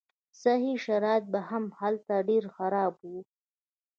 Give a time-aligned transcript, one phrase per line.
[0.41, 3.17] صحي شرایط به هم هلته ډېر خراب وو.